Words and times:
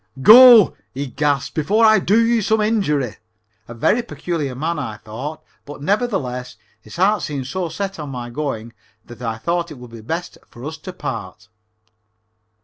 "Go," 0.23 0.75
he 0.95 1.05
gasped, 1.05 1.53
"before 1.53 1.85
I 1.85 1.99
do 1.99 2.17
you 2.25 2.41
some 2.41 2.59
injury." 2.59 3.17
A 3.67 3.75
very 3.75 4.01
peculiar 4.01 4.55
man, 4.55 4.79
I 4.79 4.97
thought, 4.97 5.43
but, 5.63 5.83
nevertheless, 5.83 6.55
his 6.81 6.95
heart 6.95 7.21
seemed 7.21 7.45
so 7.45 7.69
set 7.69 7.99
on 7.99 8.09
my 8.09 8.31
going 8.31 8.73
that 9.05 9.21
I 9.21 9.37
thought 9.37 9.69
it 9.69 9.77
would 9.77 9.91
be 9.91 10.01
best 10.01 10.39
for 10.49 10.65
us 10.65 10.79
to 10.79 10.93
part. 10.93 11.49